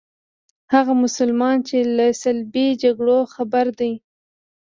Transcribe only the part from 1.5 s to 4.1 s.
چې له صلیبي جګړو خبر دي.